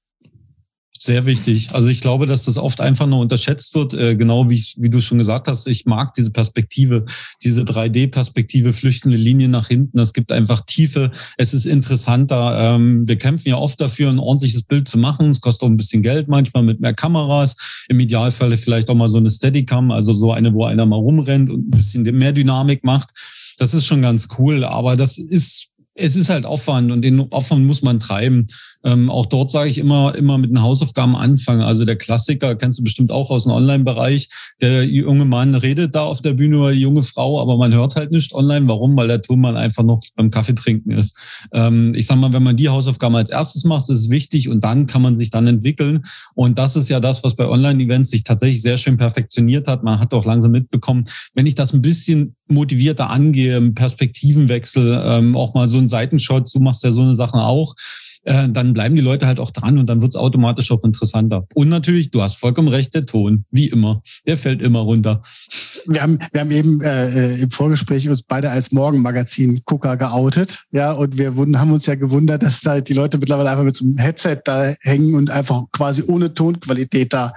Sehr 0.99 1.25
wichtig. 1.25 1.73
Also 1.73 1.89
ich 1.89 2.01
glaube, 2.01 2.25
dass 2.25 2.45
das 2.45 2.57
oft 2.57 2.81
einfach 2.81 3.05
nur 3.05 3.19
unterschätzt 3.19 3.75
wird, 3.75 3.93
äh, 3.93 4.15
genau 4.15 4.49
wie, 4.49 4.63
wie 4.77 4.89
du 4.89 4.99
schon 4.99 5.19
gesagt 5.19 5.47
hast. 5.47 5.67
Ich 5.67 5.85
mag 5.85 6.13
diese 6.15 6.31
Perspektive, 6.31 7.05
diese 7.43 7.61
3D-Perspektive, 7.61 8.73
flüchtende 8.73 9.17
Linien 9.17 9.51
nach 9.51 9.67
hinten. 9.67 9.97
Das 9.97 10.13
gibt 10.13 10.31
einfach 10.31 10.61
Tiefe. 10.65 11.11
Es 11.37 11.53
ist 11.53 11.65
interessanter. 11.65 12.75
Ähm, 12.75 13.07
wir 13.07 13.17
kämpfen 13.17 13.49
ja 13.49 13.57
oft 13.57 13.79
dafür, 13.79 14.09
ein 14.09 14.19
ordentliches 14.19 14.63
Bild 14.63 14.87
zu 14.87 14.97
machen. 14.97 15.29
Es 15.29 15.41
kostet 15.41 15.63
auch 15.63 15.71
ein 15.71 15.77
bisschen 15.77 16.01
Geld, 16.01 16.27
manchmal 16.27 16.63
mit 16.63 16.79
mehr 16.79 16.93
Kameras. 16.93 17.55
Im 17.89 17.99
Idealfall 17.99 18.57
vielleicht 18.57 18.89
auch 18.89 18.95
mal 18.95 19.09
so 19.09 19.17
eine 19.17 19.29
Steadicam, 19.29 19.91
also 19.91 20.13
so 20.13 20.31
eine, 20.31 20.53
wo 20.53 20.65
einer 20.65 20.85
mal 20.85 20.95
rumrennt 20.95 21.49
und 21.49 21.67
ein 21.67 21.71
bisschen 21.71 22.03
mehr 22.03 22.33
Dynamik 22.33 22.83
macht. 22.83 23.09
Das 23.59 23.73
ist 23.73 23.85
schon 23.85 24.01
ganz 24.01 24.27
cool, 24.37 24.63
aber 24.63 24.95
das 24.95 25.17
ist 25.17 25.69
es 25.97 26.15
ist 26.15 26.29
halt 26.29 26.45
Aufwand 26.45 26.91
und 26.91 27.01
den 27.01 27.31
Aufwand 27.31 27.65
muss 27.65 27.81
man 27.81 27.99
treiben. 27.99 28.47
Ähm, 28.83 29.09
auch 29.09 29.25
dort 29.25 29.51
sage 29.51 29.69
ich 29.69 29.79
immer, 29.79 30.15
immer 30.15 30.37
mit 30.37 30.51
den 30.51 30.61
Hausaufgaben 30.61 31.15
anfangen. 31.15 31.61
Also 31.61 31.83
der 31.83 31.97
Klassiker 31.97 32.55
kennst 32.55 32.79
du 32.79 32.83
bestimmt 32.83 33.11
auch 33.11 33.31
aus 33.31 33.43
dem 33.43 33.51
Online-Bereich. 33.51 34.29
Der 34.61 34.85
junge 34.85 35.25
Mann 35.25 35.55
redet 35.55 35.95
da 35.95 36.03
auf 36.03 36.21
der 36.21 36.33
Bühne 36.33 36.59
oder 36.59 36.71
die 36.71 36.81
junge 36.81 37.03
Frau, 37.03 37.41
aber 37.41 37.57
man 37.57 37.73
hört 37.73 37.95
halt 37.95 38.11
nicht 38.11 38.33
online. 38.33 38.67
Warum? 38.67 38.95
Weil 38.95 39.07
der 39.07 39.21
Tonmann 39.21 39.57
einfach 39.57 39.83
noch 39.83 40.01
beim 40.15 40.31
Kaffee 40.31 40.53
trinken 40.53 40.91
ist. 40.91 41.17
Ähm, 41.51 41.93
ich 41.95 42.05
sag 42.05 42.17
mal, 42.17 42.31
wenn 42.31 42.43
man 42.43 42.55
die 42.55 42.69
Hausaufgaben 42.69 43.15
als 43.15 43.29
erstes 43.29 43.63
macht, 43.65 43.89
ist 43.89 43.97
es 43.97 44.09
wichtig 44.09 44.47
und 44.47 44.63
dann 44.63 44.85
kann 44.85 45.01
man 45.01 45.17
sich 45.17 45.31
dann 45.31 45.47
entwickeln. 45.47 46.05
Und 46.35 46.57
das 46.57 46.75
ist 46.75 46.89
ja 46.89 46.99
das, 46.99 47.23
was 47.23 47.35
bei 47.35 47.47
Online-Events 47.47 48.11
sich 48.11 48.23
tatsächlich 48.23 48.61
sehr 48.61 48.77
schön 48.77 48.97
perfektioniert 48.97 49.67
hat. 49.67 49.83
Man 49.83 49.99
hat 49.99 50.13
auch 50.13 50.25
langsam 50.25 50.51
mitbekommen, 50.51 51.05
wenn 51.33 51.45
ich 51.45 51.55
das 51.55 51.73
ein 51.73 51.81
bisschen 51.81 52.36
motivierter 52.47 53.09
angehe, 53.09 53.59
Perspektivenwechsel, 53.71 55.03
ähm, 55.05 55.35
auch 55.35 55.53
mal 55.53 55.67
so 55.67 55.77
ein 55.77 55.87
Seitenshot, 55.87 56.53
du 56.53 56.59
machst 56.59 56.83
ja 56.83 56.91
so 56.91 57.01
eine 57.01 57.15
Sache 57.15 57.37
auch, 57.37 57.75
äh, 58.27 58.49
dann 58.49 58.73
bleiben 58.73 58.95
die 58.95 59.01
Leute 59.01 59.25
halt 59.25 59.39
auch 59.39 59.51
dran 59.51 59.77
und 59.77 59.87
dann 59.87 60.01
wird 60.01 60.13
es 60.13 60.19
automatisch 60.19 60.69
auch 60.71 60.83
interessanter. 60.83 61.45
Und 61.53 61.69
natürlich, 61.69 62.11
du 62.11 62.21
hast 62.21 62.37
vollkommen 62.37 62.67
recht, 62.67 62.93
der 62.93 63.05
Ton, 63.05 63.45
wie 63.51 63.67
immer, 63.67 64.01
der 64.25 64.37
fällt 64.37 64.61
immer 64.61 64.79
runter. 64.79 65.21
Wir 65.85 66.01
haben, 66.01 66.19
wir 66.33 66.41
haben 66.41 66.51
eben 66.51 66.81
äh, 66.81 67.35
äh 67.35 67.41
im 67.41 67.51
Vorgespräch 67.51 68.09
uns 68.09 68.23
beide 68.23 68.49
als 68.49 68.71
Morgenmagazin-Gucker 68.73 69.95
geoutet, 69.95 70.65
ja, 70.71 70.91
und 70.91 71.17
wir 71.17 71.37
wurden, 71.37 71.57
haben 71.57 71.71
uns 71.71 71.85
ja 71.85 71.95
gewundert, 71.95 72.43
dass 72.43 72.59
da 72.59 72.81
die 72.81 72.93
Leute 72.93 73.17
mittlerweile 73.17 73.49
einfach 73.49 73.63
mit 73.63 73.77
so 73.77 73.85
einem 73.85 73.97
Headset 73.97 74.39
da 74.43 74.73
hängen 74.81 75.15
und 75.15 75.29
einfach 75.29 75.63
quasi 75.71 76.03
ohne 76.05 76.33
Tonqualität 76.33 77.13
da 77.13 77.33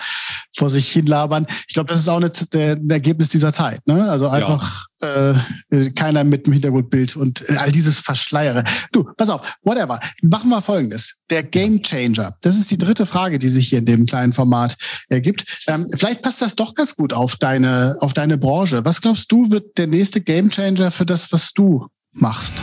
vor 0.57 0.69
sich 0.69 0.91
hin 0.91 1.07
labern. 1.07 1.47
Ich 1.69 1.75
glaube, 1.75 1.89
das 1.89 2.01
ist 2.01 2.09
auch 2.09 2.17
eine, 2.17 2.33
der, 2.53 2.73
ein 2.73 2.91
Ergebnis 2.91 3.29
dieser 3.29 3.53
Zeit. 3.53 3.87
Ne? 3.87 4.11
Also 4.11 4.29
einfach 4.29 4.83
ja. 4.83 4.90
Äh, 5.01 5.91
keiner 5.91 6.25
mit 6.25 6.47
dem 6.47 6.53
Hintergrundbild 6.53 7.17
und 7.17 7.49
äh, 7.49 7.57
all 7.57 7.71
dieses 7.71 8.01
Verschleiere. 8.01 8.65
Du, 8.93 9.05
pass 9.17 9.31
auf, 9.31 9.57
whatever. 9.63 9.99
Machen 10.23 10.51
wir 10.51 10.63
folgendes. 10.63 11.17
Der 11.31 11.43
Game 11.43 11.83
Changer. 11.83 12.37
Das 12.43 12.57
ist 12.57 12.71
die 12.71 12.79
dritte 12.79 13.07
Frage, 13.07 13.39
die 13.39 13.49
sich 13.49 13.69
hier 13.69 13.79
in 13.79 13.87
dem 13.87 14.07
kleinen 14.07 14.33
Format 14.33 14.77
ergibt. 15.09 15.65
Ähm, 15.67 15.87
vielleicht 15.95 16.23
passt 16.23 16.43
das 16.43 16.57
doch 16.57 16.75
ganz 16.75 16.97
gut 16.97 17.13
auf 17.13 17.37
deine, 17.37 17.97
auf 18.01 18.13
deine 18.13 18.39
Branche. 18.39 18.85
Was 18.85 19.01
glaubst 19.01 19.31
du, 19.33 19.51
wird 19.51 19.79
der 19.79 19.87
nächste 19.87 20.21
Game 20.21 20.51
Changer 20.51 20.91
für 20.91 21.07
das, 21.07 21.33
was 21.33 21.53
du 21.53 21.87
machst? 22.13 22.63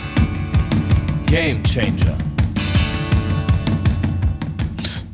Game 1.25 1.63
Changer. 1.63 2.18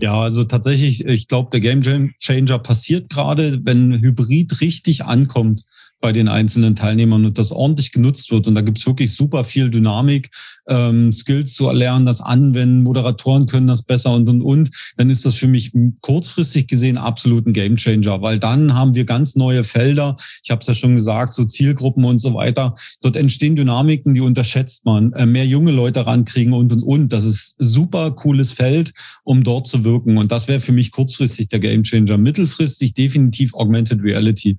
Ja, 0.01 0.19
also 0.19 0.43
tatsächlich, 0.43 1.05
ich 1.05 1.29
glaube, 1.29 1.49
der 1.51 1.61
Game 1.61 1.81
Changer 2.19 2.59
passiert 2.59 3.09
gerade, 3.09 3.61
wenn 3.63 4.01
Hybrid 4.01 4.59
richtig 4.59 5.05
ankommt 5.05 5.63
bei 6.03 6.11
den 6.11 6.27
einzelnen 6.27 6.75
Teilnehmern 6.75 7.25
und 7.25 7.37
das 7.37 7.53
ordentlich 7.53 7.93
genutzt 7.93 8.29
wird. 8.29 8.45
Und 8.49 8.55
da 8.55 8.61
gibt's 8.61 8.85
wirklich 8.85 9.13
super 9.13 9.45
viel 9.45 9.69
Dynamik, 9.69 10.31
ähm, 10.67 11.13
Skills 11.13 11.53
zu 11.53 11.65
erlernen, 11.65 12.05
das 12.05 12.19
anwenden, 12.19 12.83
Moderatoren 12.83 13.45
können 13.45 13.67
das 13.67 13.83
besser 13.83 14.13
und 14.13 14.27
und 14.27 14.41
und. 14.41 14.69
Dann 14.97 15.09
ist 15.09 15.25
das 15.25 15.35
für 15.35 15.47
mich 15.47 15.71
kurzfristig 16.01 16.67
gesehen 16.67 16.97
absolut 16.97 17.47
ein 17.47 17.53
Gamechanger, 17.53 18.21
weil 18.21 18.37
dann 18.37 18.73
haben 18.73 18.95
wir 18.95 19.05
ganz 19.05 19.37
neue 19.37 19.63
Felder. 19.63 20.17
Ich 20.43 20.51
habe 20.51 20.59
es 20.59 20.67
ja 20.67 20.73
schon 20.73 20.97
gesagt, 20.97 21.33
so 21.33 21.45
Zielgruppen 21.45 22.03
und 22.03 22.19
so 22.19 22.33
weiter. 22.33 22.75
Dort 23.01 23.15
entstehen 23.15 23.55
Dynamiken, 23.55 24.13
die 24.13 24.19
unterschätzt 24.19 24.83
man. 24.83 25.13
Äh, 25.13 25.25
mehr 25.25 25.47
junge 25.47 25.71
Leute 25.71 26.05
rankriegen 26.05 26.51
und 26.51 26.73
und 26.73 26.83
und. 26.83 27.13
Das 27.13 27.23
ist 27.23 27.55
super 27.59 28.11
cooles 28.11 28.51
Feld, 28.51 28.93
um 29.23 29.45
dort 29.45 29.67
zu 29.67 29.85
wirken. 29.85 30.17
Und 30.17 30.33
das 30.33 30.49
wäre 30.49 30.59
für 30.59 30.73
mich 30.73 30.91
kurzfristig 30.91 31.47
der 31.47 31.61
Gamechanger. 31.61 32.17
Mittelfristig 32.17 32.93
definitiv 32.93 33.53
Augmented 33.53 34.03
Reality. 34.03 34.57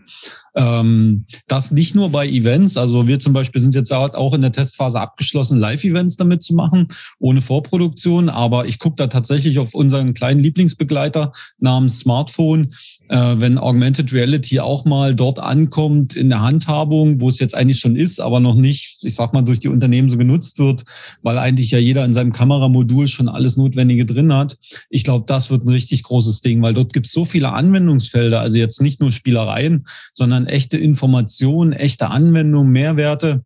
Ähm, 0.57 1.27
das 1.49 1.71
nicht 1.73 1.95
nur 1.95 2.11
bei 2.11 2.29
Events, 2.29 2.77
also 2.77 3.07
wir 3.07 3.19
zum 3.19 3.33
Beispiel 3.33 3.61
sind 3.61 3.75
jetzt 3.75 3.93
auch 3.93 4.35
in 4.35 4.43
der 4.43 4.53
Testphase 4.53 5.01
abgeschlossen, 5.01 5.59
Live-Events 5.59 6.17
damit 6.17 6.43
zu 6.43 6.55
machen, 6.55 6.89
ohne 7.19 7.41
Vorproduktion, 7.41 8.29
aber 8.29 8.67
ich 8.67 8.79
gucke 8.79 8.97
da 8.97 9.09
tatsächlich 9.09 9.59
auf 9.59 9.75
unseren 9.75 10.15
kleinen 10.15 10.41
Lieblingsbegleiter 10.41 11.33
namens 11.59 11.99
Smartphone, 12.01 12.73
äh, 13.09 13.35
wenn 13.39 13.59
Augmented 13.59 14.13
Reality 14.13 14.61
auch 14.61 14.85
mal 14.85 15.15
dort 15.15 15.41
ankommt 15.41 16.15
in 16.15 16.29
der 16.29 16.43
Handhabung, 16.43 17.21
wo 17.21 17.29
es 17.29 17.41
jetzt 17.41 17.57
eigentlich 17.57 17.81
schon 17.81 17.97
ist, 17.97 18.21
aber 18.21 18.39
noch 18.39 18.55
nicht, 18.55 18.99
ich 19.03 19.15
sag 19.15 19.33
mal, 19.33 19.43
durch 19.43 19.61
die 19.61 19.69
Unternehmen 19.69 20.09
so 20.09 20.17
genutzt 20.17 20.59
wird, 20.59 20.85
weil 21.23 21.39
eigentlich 21.39 21.73
ja 21.73 21.79
jeder 21.79 22.05
in 22.05 22.13
seinem 22.13 22.33
Kameramodul 22.33 23.09
schon 23.09 23.29
alles 23.29 23.57
Notwendige 23.57 24.07
drin 24.07 24.33
hat. 24.33 24.57
Ich 24.89 25.05
glaube, 25.05 25.25
das 25.27 25.51
wird 25.51 25.65
ein 25.65 25.71
richtig 25.71 26.05
großes 26.05 26.41
Ding, 26.43 26.63
weil 26.63 26.75
dort 26.75 26.93
gibt 26.93 27.07
es 27.07 27.13
so 27.13 27.25
viele 27.25 27.53
Anwendungsfelder, 27.53 28.41
also 28.41 28.59
jetzt 28.59 28.81
nicht 28.81 29.01
nur 29.01 29.13
Spielereien, 29.13 29.87
sondern 30.13 30.44
echte 30.47 30.77
Informationen, 30.77 31.73
echte 31.73 32.11
Anwendungen, 32.11 32.73
Mehrwerte 32.73 33.43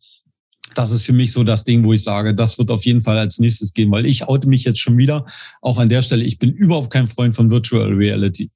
das 0.74 0.92
ist 0.92 1.02
für 1.02 1.12
mich 1.12 1.32
so 1.32 1.44
das 1.44 1.64
Ding, 1.64 1.84
wo 1.84 1.92
ich 1.92 2.04
sage, 2.04 2.34
das 2.34 2.58
wird 2.58 2.70
auf 2.70 2.84
jeden 2.84 3.00
Fall 3.00 3.18
als 3.18 3.38
nächstes 3.38 3.72
gehen, 3.72 3.90
weil 3.90 4.06
ich 4.06 4.28
oute 4.28 4.48
mich 4.48 4.64
jetzt 4.64 4.80
schon 4.80 4.96
wieder. 4.96 5.24
Auch 5.60 5.78
an 5.78 5.88
der 5.88 6.02
Stelle, 6.02 6.22
ich 6.22 6.38
bin 6.38 6.52
überhaupt 6.52 6.90
kein 6.90 7.08
Freund 7.08 7.34
von 7.34 7.50
Virtual 7.50 7.92
Reality. 7.92 8.50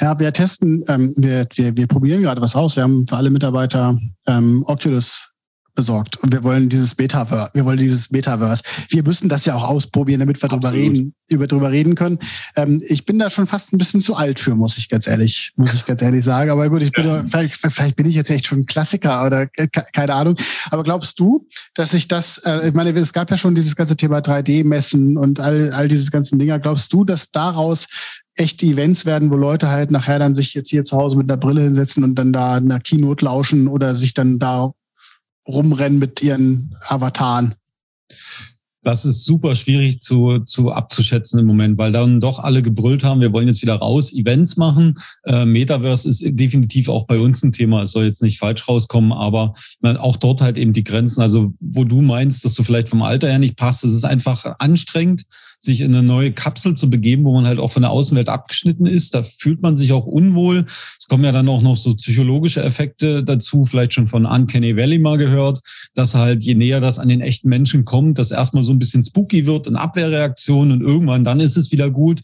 Ja, 0.00 0.18
wir 0.18 0.32
testen, 0.32 0.84
ähm, 0.88 1.14
wir, 1.16 1.46
wir, 1.54 1.76
wir 1.76 1.86
probieren 1.86 2.22
gerade 2.22 2.40
was 2.40 2.54
aus. 2.56 2.76
Wir 2.76 2.84
haben 2.84 3.06
für 3.06 3.16
alle 3.16 3.30
Mitarbeiter 3.30 3.98
ähm, 4.26 4.64
Oculus 4.66 5.30
besorgt 5.78 6.16
und 6.16 6.32
wir 6.32 6.42
wollen 6.42 6.68
dieses 6.68 6.98
Metaverse, 6.98 7.52
wir 7.54 7.64
wollen 7.64 7.78
dieses 7.78 8.10
Metaverse. 8.10 8.64
Wir 8.88 9.04
müssen 9.04 9.28
das 9.28 9.44
ja 9.44 9.54
auch 9.54 9.62
ausprobieren, 9.62 10.18
damit 10.18 10.42
wir 10.42 10.48
drüber 10.48 10.72
reden, 10.72 11.14
über 11.28 11.46
drüber 11.46 11.70
reden 11.70 11.94
können. 11.94 12.18
Ähm, 12.56 12.82
ich 12.84 13.06
bin 13.06 13.16
da 13.20 13.30
schon 13.30 13.46
fast 13.46 13.72
ein 13.72 13.78
bisschen 13.78 14.00
zu 14.00 14.16
alt 14.16 14.40
für, 14.40 14.56
muss 14.56 14.76
ich 14.76 14.88
ganz 14.88 15.06
ehrlich, 15.06 15.52
muss 15.54 15.72
ich 15.74 15.86
ganz 15.86 16.02
ehrlich 16.02 16.24
sagen. 16.24 16.50
Aber 16.50 16.68
gut, 16.68 16.82
ich 16.82 16.90
bin 16.90 17.06
ja. 17.06 17.24
vielleicht, 17.30 17.54
vielleicht 17.54 17.94
bin 17.94 18.08
ich 18.08 18.16
jetzt 18.16 18.28
echt 18.28 18.48
schon 18.48 18.58
ein 18.58 18.66
Klassiker 18.66 19.24
oder 19.24 19.46
keine 19.46 20.14
Ahnung. 20.14 20.34
Aber 20.72 20.82
glaubst 20.82 21.20
du, 21.20 21.46
dass 21.74 21.94
ich 21.94 22.08
das, 22.08 22.38
äh, 22.38 22.70
ich 22.70 22.74
meine, 22.74 22.90
es 22.98 23.12
gab 23.12 23.30
ja 23.30 23.36
schon 23.36 23.54
dieses 23.54 23.76
ganze 23.76 23.96
Thema 23.96 24.18
3D-Messen 24.18 25.16
und 25.16 25.38
all, 25.38 25.70
all 25.70 25.86
dieses 25.86 26.10
ganzen 26.10 26.40
Dinger. 26.40 26.58
Glaubst 26.58 26.92
du, 26.92 27.04
dass 27.04 27.30
daraus 27.30 27.86
echte 28.34 28.66
Events 28.66 29.06
werden, 29.06 29.30
wo 29.30 29.36
Leute 29.36 29.68
halt 29.68 29.92
nachher 29.92 30.18
dann 30.18 30.34
sich 30.34 30.54
jetzt 30.54 30.70
hier 30.70 30.82
zu 30.82 30.96
Hause 30.96 31.16
mit 31.16 31.30
einer 31.30 31.38
Brille 31.38 31.62
hinsetzen 31.62 32.02
und 32.02 32.16
dann 32.16 32.32
da 32.32 32.54
einer 32.54 32.80
Keynote 32.80 33.24
lauschen 33.24 33.68
oder 33.68 33.94
sich 33.94 34.14
dann 34.14 34.40
da 34.40 34.72
rumrennen 35.48 35.98
mit 35.98 36.22
ihren 36.22 36.76
Avataren? 36.86 37.54
Das 38.84 39.04
ist 39.04 39.24
super 39.24 39.56
schwierig 39.56 40.00
zu, 40.00 40.38
zu 40.46 40.72
abzuschätzen 40.72 41.40
im 41.40 41.46
Moment, 41.46 41.78
weil 41.78 41.92
dann 41.92 42.20
doch 42.20 42.38
alle 42.38 42.62
gebrüllt 42.62 43.02
haben, 43.04 43.20
wir 43.20 43.32
wollen 43.32 43.48
jetzt 43.48 43.60
wieder 43.60 43.74
raus, 43.74 44.12
Events 44.12 44.56
machen. 44.56 44.94
Äh, 45.24 45.44
Metaverse 45.44 46.08
ist 46.08 46.22
definitiv 46.24 46.88
auch 46.88 47.06
bei 47.06 47.18
uns 47.18 47.42
ein 47.42 47.52
Thema. 47.52 47.82
Es 47.82 47.90
soll 47.90 48.04
jetzt 48.04 48.22
nicht 48.22 48.38
falsch 48.38 48.66
rauskommen, 48.68 49.12
aber 49.12 49.52
auch 49.82 50.16
dort 50.16 50.40
halt 50.40 50.56
eben 50.56 50.72
die 50.72 50.84
Grenzen. 50.84 51.20
Also 51.20 51.52
wo 51.60 51.84
du 51.84 52.00
meinst, 52.00 52.44
dass 52.44 52.54
du 52.54 52.62
vielleicht 52.62 52.88
vom 52.88 53.02
Alter 53.02 53.28
her 53.28 53.38
nicht 53.38 53.56
passt, 53.56 53.84
es 53.84 53.92
ist 53.92 54.04
einfach 54.04 54.54
anstrengend 54.58 55.24
sich 55.58 55.80
in 55.80 55.94
eine 55.94 56.06
neue 56.06 56.32
Kapsel 56.32 56.74
zu 56.74 56.88
begeben, 56.88 57.24
wo 57.24 57.32
man 57.32 57.46
halt 57.46 57.58
auch 57.58 57.72
von 57.72 57.82
der 57.82 57.90
Außenwelt 57.90 58.28
abgeschnitten 58.28 58.86
ist. 58.86 59.14
Da 59.14 59.24
fühlt 59.24 59.60
man 59.60 59.76
sich 59.76 59.92
auch 59.92 60.06
unwohl. 60.06 60.64
Es 60.98 61.06
kommen 61.08 61.24
ja 61.24 61.32
dann 61.32 61.48
auch 61.48 61.62
noch 61.62 61.76
so 61.76 61.94
psychologische 61.96 62.62
Effekte 62.62 63.24
dazu, 63.24 63.64
vielleicht 63.64 63.94
schon 63.94 64.06
von 64.06 64.24
Uncanny 64.24 64.76
Valley 64.76 64.98
mal 64.98 65.18
gehört, 65.18 65.60
dass 65.94 66.14
halt 66.14 66.42
je 66.42 66.54
näher 66.54 66.80
das 66.80 66.98
an 66.98 67.08
den 67.08 67.20
echten 67.20 67.48
Menschen 67.48 67.84
kommt, 67.84 68.18
dass 68.18 68.30
erstmal 68.30 68.64
so 68.64 68.72
ein 68.72 68.78
bisschen 68.78 69.02
spooky 69.02 69.46
wird, 69.46 69.66
eine 69.66 69.80
Abwehrreaktion 69.80 70.70
und 70.70 70.80
irgendwann 70.80 71.24
dann 71.24 71.40
ist 71.40 71.56
es 71.56 71.72
wieder 71.72 71.90
gut. 71.90 72.20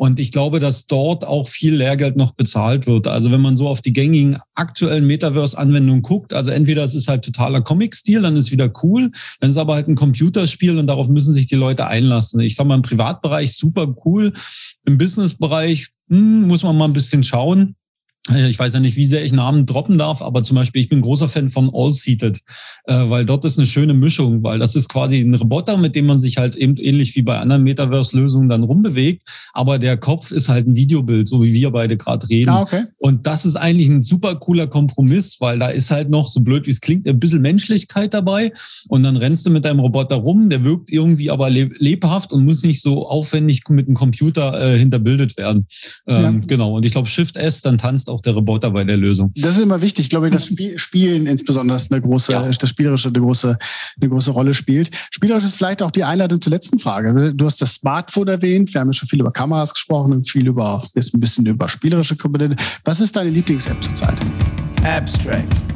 Und 0.00 0.18
ich 0.18 0.32
glaube, 0.32 0.60
dass 0.60 0.86
dort 0.86 1.26
auch 1.26 1.46
viel 1.46 1.74
Lehrgeld 1.74 2.16
noch 2.16 2.32
bezahlt 2.32 2.86
wird. 2.86 3.06
Also 3.06 3.30
wenn 3.30 3.42
man 3.42 3.58
so 3.58 3.68
auf 3.68 3.82
die 3.82 3.92
gängigen 3.92 4.38
aktuellen 4.54 5.06
Metaverse-Anwendungen 5.06 6.00
guckt, 6.00 6.32
also 6.32 6.50
entweder 6.50 6.84
es 6.84 6.94
ist 6.94 7.06
halt 7.06 7.22
totaler 7.22 7.60
Comic-Stil, 7.60 8.22
dann 8.22 8.34
ist 8.34 8.50
wieder 8.50 8.72
cool, 8.82 9.10
dann 9.40 9.50
ist 9.50 9.58
aber 9.58 9.74
halt 9.74 9.88
ein 9.88 9.96
Computerspiel 9.96 10.78
und 10.78 10.86
darauf 10.86 11.08
müssen 11.08 11.34
sich 11.34 11.48
die 11.48 11.54
Leute 11.54 11.86
einlassen. 11.86 12.40
Ich 12.40 12.56
sag 12.56 12.66
mal, 12.66 12.76
im 12.76 12.82
Privatbereich 12.82 13.54
super 13.54 13.94
cool, 14.06 14.32
im 14.86 14.96
Businessbereich 14.96 15.88
hm, 16.08 16.48
muss 16.48 16.62
man 16.62 16.78
mal 16.78 16.86
ein 16.86 16.94
bisschen 16.94 17.22
schauen. 17.22 17.76
Ich 18.28 18.58
weiß 18.58 18.74
ja 18.74 18.80
nicht, 18.80 18.96
wie 18.96 19.06
sehr 19.06 19.24
ich 19.24 19.32
Namen 19.32 19.64
droppen 19.64 19.96
darf, 19.96 20.20
aber 20.20 20.44
zum 20.44 20.54
Beispiel, 20.54 20.82
ich 20.82 20.90
bin 20.90 21.00
großer 21.00 21.30
Fan 21.30 21.48
von 21.48 21.70
All 21.72 21.90
Seated, 21.90 22.40
äh, 22.84 23.08
weil 23.08 23.24
dort 23.24 23.46
ist 23.46 23.58
eine 23.58 23.66
schöne 23.66 23.94
Mischung, 23.94 24.42
weil 24.42 24.58
das 24.58 24.76
ist 24.76 24.90
quasi 24.90 25.20
ein 25.20 25.34
Roboter, 25.34 25.78
mit 25.78 25.96
dem 25.96 26.04
man 26.04 26.20
sich 26.20 26.36
halt 26.36 26.54
eben 26.54 26.76
ähnlich 26.76 27.16
wie 27.16 27.22
bei 27.22 27.38
anderen 27.38 27.62
Metaverse-Lösungen 27.62 28.50
dann 28.50 28.62
rumbewegt, 28.62 29.22
aber 29.54 29.78
der 29.78 29.96
Kopf 29.96 30.32
ist 30.32 30.50
halt 30.50 30.66
ein 30.66 30.76
Videobild, 30.76 31.28
so 31.28 31.42
wie 31.42 31.54
wir 31.54 31.70
beide 31.70 31.96
gerade 31.96 32.28
reden. 32.28 32.50
Ah, 32.50 32.60
okay. 32.60 32.84
Und 32.98 33.26
das 33.26 33.46
ist 33.46 33.56
eigentlich 33.56 33.88
ein 33.88 34.02
super 34.02 34.36
cooler 34.36 34.66
Kompromiss, 34.66 35.40
weil 35.40 35.58
da 35.58 35.68
ist 35.68 35.90
halt 35.90 36.10
noch, 36.10 36.28
so 36.28 36.42
blöd 36.42 36.66
wie 36.66 36.72
es 36.72 36.82
klingt, 36.82 37.08
ein 37.08 37.18
bisschen 37.18 37.40
Menschlichkeit 37.40 38.12
dabei 38.12 38.52
und 38.88 39.02
dann 39.02 39.16
rennst 39.16 39.46
du 39.46 39.50
mit 39.50 39.64
deinem 39.64 39.80
Roboter 39.80 40.16
rum, 40.16 40.50
der 40.50 40.62
wirkt 40.62 40.92
irgendwie 40.92 41.30
aber 41.30 41.48
lebhaft 41.48 42.32
und 42.32 42.44
muss 42.44 42.62
nicht 42.64 42.82
so 42.82 43.08
aufwendig 43.08 43.62
mit 43.70 43.86
einem 43.86 43.96
Computer 43.96 44.74
äh, 44.74 44.78
hinterbildet 44.78 45.38
werden. 45.38 45.66
Ähm, 46.06 46.40
ja. 46.40 46.46
Genau, 46.46 46.76
und 46.76 46.84
ich 46.84 46.92
glaube, 46.92 47.08
Shift 47.08 47.38
S, 47.38 47.62
dann 47.62 47.78
tanzt 47.78 48.09
auch 48.10 48.20
der 48.20 48.34
Roboter 48.34 48.70
bei 48.70 48.84
der 48.84 48.96
Lösung. 48.96 49.32
Das 49.36 49.56
ist 49.56 49.62
immer 49.62 49.80
wichtig. 49.80 50.06
Ich 50.06 50.10
glaube, 50.10 50.30
das 50.30 50.46
Spiel, 50.46 50.78
Spielen 50.78 51.26
insbesondere 51.26 51.80
eine 51.90 52.00
große, 52.00 52.32
ja. 52.32 52.42
das 52.42 52.68
Spielerische 52.68 53.08
eine 53.08 53.20
große, 53.20 53.58
eine 54.00 54.10
große 54.10 54.30
Rolle 54.30 54.54
spielt. 54.54 54.90
Spielerisch 55.10 55.44
ist 55.44 55.56
vielleicht 55.56 55.82
auch 55.82 55.90
die 55.90 56.04
Einladung 56.04 56.40
zur 56.40 56.52
letzten 56.52 56.78
Frage. 56.78 57.32
Du 57.34 57.44
hast 57.46 57.60
das 57.60 57.74
Smartphone 57.74 58.28
erwähnt. 58.28 58.72
Wir 58.74 58.80
haben 58.80 58.88
ja 58.88 58.92
schon 58.92 59.08
viel 59.08 59.20
über 59.20 59.32
Kameras 59.32 59.72
gesprochen 59.72 60.12
und 60.12 60.28
viel 60.28 60.46
über, 60.46 60.82
jetzt 60.94 61.14
ein 61.14 61.20
bisschen 61.20 61.46
über 61.46 61.68
spielerische 61.68 62.16
Komponente. 62.16 62.56
Was 62.84 63.00
ist 63.00 63.16
deine 63.16 63.30
Lieblings-App 63.30 63.82
zurzeit? 63.82 64.16
Abstract. 64.84 65.69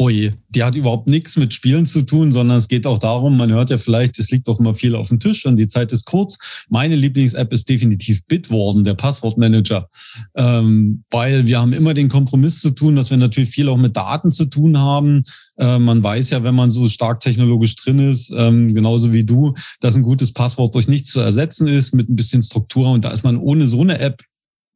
Oje, 0.00 0.32
die 0.48 0.64
hat 0.64 0.76
überhaupt 0.76 1.08
nichts 1.08 1.36
mit 1.36 1.52
Spielen 1.52 1.84
zu 1.84 2.00
tun, 2.00 2.32
sondern 2.32 2.56
es 2.56 2.68
geht 2.68 2.86
auch 2.86 2.96
darum, 2.96 3.36
man 3.36 3.50
hört 3.50 3.68
ja 3.68 3.76
vielleicht, 3.76 4.18
es 4.18 4.30
liegt 4.30 4.48
doch 4.48 4.58
immer 4.58 4.74
viel 4.74 4.94
auf 4.94 5.08
dem 5.08 5.20
Tisch 5.20 5.44
und 5.44 5.56
die 5.56 5.68
Zeit 5.68 5.92
ist 5.92 6.06
kurz. 6.06 6.38
Meine 6.70 6.96
Lieblings-App 6.96 7.52
ist 7.52 7.68
definitiv 7.68 8.24
Bitwarden, 8.24 8.82
der 8.82 8.94
Passwortmanager, 8.94 9.90
ähm, 10.36 11.04
weil 11.10 11.46
wir 11.46 11.60
haben 11.60 11.74
immer 11.74 11.92
den 11.92 12.08
Kompromiss 12.08 12.60
zu 12.60 12.70
tun, 12.70 12.96
dass 12.96 13.10
wir 13.10 13.18
natürlich 13.18 13.50
viel 13.50 13.68
auch 13.68 13.76
mit 13.76 13.94
Daten 13.94 14.30
zu 14.30 14.46
tun 14.46 14.78
haben. 14.78 15.22
Äh, 15.58 15.78
man 15.78 16.02
weiß 16.02 16.30
ja, 16.30 16.42
wenn 16.42 16.54
man 16.54 16.70
so 16.70 16.88
stark 16.88 17.20
technologisch 17.20 17.76
drin 17.76 17.98
ist, 17.98 18.32
ähm, 18.34 18.72
genauso 18.72 19.12
wie 19.12 19.24
du, 19.24 19.52
dass 19.80 19.96
ein 19.96 20.02
gutes 20.02 20.32
Passwort 20.32 20.74
durch 20.74 20.88
nichts 20.88 21.10
zu 21.10 21.20
ersetzen 21.20 21.68
ist 21.68 21.92
mit 21.92 22.08
ein 22.08 22.16
bisschen 22.16 22.42
Struktur 22.42 22.90
und 22.90 23.04
da 23.04 23.10
ist 23.10 23.22
man 23.22 23.36
ohne 23.36 23.66
so 23.66 23.82
eine 23.82 23.98
App 23.98 24.22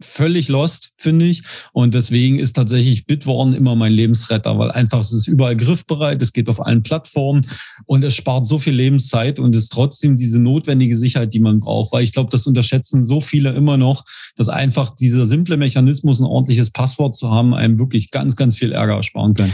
völlig 0.05 0.49
lost, 0.49 0.93
finde 0.97 1.25
ich. 1.25 1.43
Und 1.73 1.95
deswegen 1.95 2.39
ist 2.39 2.55
tatsächlich 2.55 3.07
Bitwarden 3.07 3.55
immer 3.55 3.75
mein 3.77 3.93
Lebensretter, 3.93 4.59
weil 4.59 4.71
einfach 4.71 5.01
es 5.01 5.13
ist 5.13 5.27
überall 5.27 5.57
griffbereit, 5.57 6.21
es 6.23 6.33
geht 6.33 6.49
auf 6.49 6.65
allen 6.65 6.83
Plattformen 6.83 7.47
und 7.87 8.05
es 8.05 8.15
spart 8.15 8.47
so 8.47 8.59
viel 8.59 8.75
Lebenszeit 8.75 9.39
und 9.39 9.55
ist 9.55 9.73
trotzdem 9.73 10.17
diese 10.17 10.41
notwendige 10.41 10.97
Sicherheit, 10.97 11.35
die 11.35 11.41
man 11.41 11.61
braucht. 11.61 11.93
Weil 11.93 12.05
ich 12.05 12.13
glaube, 12.13 12.31
das 12.31 12.47
unterschätzen 12.47 13.05
so 13.05 13.21
viele 13.21 13.51
immer 13.51 13.77
noch, 13.77 14.05
dass 14.37 14.49
einfach 14.49 14.95
dieser 14.95 15.27
simple 15.27 15.57
Mechanismus, 15.57 16.21
ein 16.21 16.27
ordentliches 16.27 16.71
Passwort 16.71 17.15
zu 17.15 17.31
haben, 17.31 17.55
einem 17.55 17.79
wirklich 17.79 18.11
ganz, 18.11 18.37
ganz 18.37 18.57
viel 18.57 18.73
Ärger 18.73 18.95
ersparen 18.95 19.35
kann. 19.35 19.53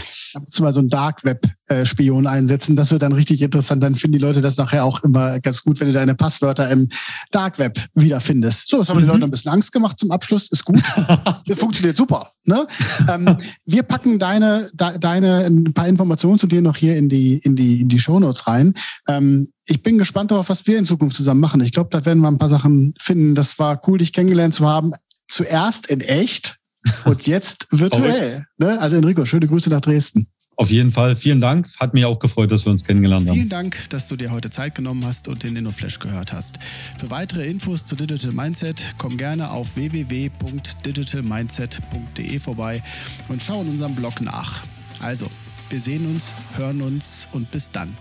Mal 0.61 0.73
so 0.73 0.80
ein 0.80 0.88
Dark 0.88 1.25
Web 1.25 1.47
Spion 1.85 2.27
einsetzen. 2.27 2.77
Das 2.77 2.91
wird 2.91 3.03
dann 3.03 3.12
richtig 3.12 3.43
interessant. 3.43 3.83
Dann 3.83 3.95
finden 3.95 4.19
die 4.19 4.23
Leute 4.23 4.41
das 4.41 4.57
nachher 4.57 4.85
auch 4.85 5.03
immer 5.03 5.41
ganz 5.41 5.62
gut, 5.62 5.81
wenn 5.81 5.89
du 5.89 5.93
deine 5.93 6.15
Passwörter 6.15 6.71
im 6.71 6.89
Dark 7.31 7.59
Web 7.59 7.79
wiederfindest. 7.95 8.69
So, 8.69 8.79
das 8.79 8.89
haben 8.89 8.97
mhm. 8.99 9.03
die 9.03 9.07
Leute 9.07 9.25
ein 9.25 9.31
bisschen 9.31 9.53
Angst 9.53 9.73
gemacht 9.73 9.99
zum 9.99 10.11
Abschluss. 10.11 10.50
Ist 10.50 10.65
gut. 10.65 10.81
das 11.47 11.59
funktioniert 11.59 11.97
super. 11.97 12.31
Ne? 12.45 12.67
ähm, 13.09 13.37
wir 13.67 13.83
packen 13.83 14.19
deine, 14.19 14.71
de, 14.73 14.99
deine, 14.99 15.45
ein 15.45 15.73
paar 15.73 15.89
Informationen 15.89 16.39
zu 16.39 16.47
dir 16.47 16.62
noch 16.62 16.77
hier 16.77 16.97
in 16.97 17.09
die, 17.09 17.39
in 17.39 17.57
die, 17.57 17.81
in 17.81 17.89
die 17.89 17.99
Shownotes 17.99 18.47
rein. 18.47 18.75
Ähm, 19.09 19.53
ich 19.67 19.83
bin 19.83 19.99
gespannt 19.99 20.33
darauf, 20.33 20.49
was 20.49 20.67
wir 20.67 20.79
in 20.79 20.85
Zukunft 20.85 21.17
zusammen 21.17 21.41
machen. 21.41 21.61
Ich 21.61 21.73
glaube, 21.73 21.91
da 21.93 22.05
werden 22.05 22.21
wir 22.21 22.29
ein 22.29 22.39
paar 22.39 22.49
Sachen 22.49 22.95
finden. 22.99 23.35
Das 23.35 23.59
war 23.59 23.81
cool, 23.87 23.99
dich 23.99 24.12
kennengelernt 24.12 24.55
zu 24.55 24.67
haben. 24.67 24.93
Zuerst 25.29 25.87
in 25.87 26.00
echt 26.00 26.59
und 27.05 27.27
jetzt 27.27 27.69
virtuell. 27.71 28.47
ne? 28.59 28.81
Also 28.81 28.97
Enrico, 28.97 29.25
schöne 29.25 29.47
Grüße 29.47 29.71
nach 29.71 29.81
Dresden. 29.81 30.27
Auf 30.61 30.71
jeden 30.71 30.93
Fall. 30.93 31.17
Vielen 31.17 31.40
Dank. 31.40 31.69
Hat 31.81 31.95
mich 31.95 32.05
auch 32.05 32.19
gefreut, 32.19 32.52
dass 32.52 32.67
wir 32.67 32.71
uns 32.71 32.85
kennengelernt 32.85 33.26
haben. 33.26 33.35
Vielen 33.35 33.49
Dank, 33.49 33.88
dass 33.88 34.09
du 34.09 34.17
dir 34.17 34.31
heute 34.31 34.50
Zeit 34.50 34.75
genommen 34.75 35.07
hast 35.07 35.26
und 35.26 35.43
den 35.43 35.57
InnoFlash 35.57 36.00
gehört 36.00 36.35
hast. 36.35 36.59
Für 36.99 37.09
weitere 37.09 37.47
Infos 37.47 37.87
zu 37.87 37.97
Digital 37.97 38.33
Mindset 38.33 38.95
komm 38.99 39.17
gerne 39.17 39.52
auf 39.52 39.76
www.digitalmindset.de 39.76 42.38
vorbei 42.40 42.83
und 43.29 43.43
schau 43.43 43.62
in 43.62 43.71
unserem 43.71 43.95
Blog 43.95 44.21
nach. 44.21 44.61
Also, 45.00 45.31
wir 45.71 45.81
sehen 45.81 46.05
uns, 46.05 46.35
hören 46.59 46.83
uns 46.83 47.26
und 47.33 47.50
bis 47.50 47.71
dann. 47.71 47.97